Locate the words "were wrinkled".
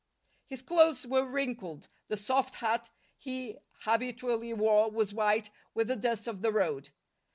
1.05-1.87